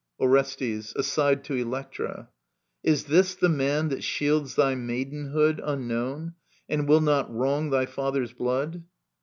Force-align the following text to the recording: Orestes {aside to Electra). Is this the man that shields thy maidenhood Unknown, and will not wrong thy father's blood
Orestes 0.19 0.95
{aside 0.95 1.43
to 1.43 1.53
Electra). 1.53 2.29
Is 2.81 3.03
this 3.03 3.35
the 3.35 3.49
man 3.49 3.89
that 3.89 4.03
shields 4.03 4.55
thy 4.55 4.73
maidenhood 4.73 5.61
Unknown, 5.63 6.33
and 6.67 6.87
will 6.87 7.01
not 7.01 7.31
wrong 7.31 7.69
thy 7.69 7.85
father's 7.85 8.33
blood 8.33 8.83